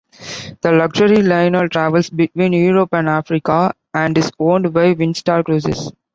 [0.61, 5.91] The luxury liner travels between Europe and Africa, and is owned by Windstar Cruises.